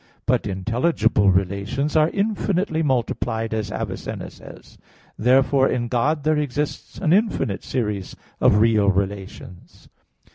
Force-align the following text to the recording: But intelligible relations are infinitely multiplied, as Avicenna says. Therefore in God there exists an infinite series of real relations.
But 0.25 0.47
intelligible 0.47 1.29
relations 1.29 1.95
are 1.95 2.09
infinitely 2.09 2.81
multiplied, 2.81 3.53
as 3.53 3.71
Avicenna 3.71 4.31
says. 4.31 4.79
Therefore 5.15 5.69
in 5.69 5.89
God 5.89 6.23
there 6.23 6.39
exists 6.39 6.97
an 6.97 7.13
infinite 7.13 7.63
series 7.63 8.15
of 8.39 8.57
real 8.57 8.89
relations. 8.89 9.89